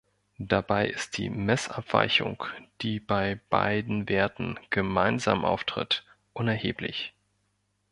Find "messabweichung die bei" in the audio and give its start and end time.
1.29-3.39